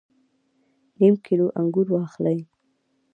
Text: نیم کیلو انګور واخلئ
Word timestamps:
نیم 0.99 1.15
کیلو 1.25 1.47
انګور 1.59 1.87
واخلئ 1.91 2.39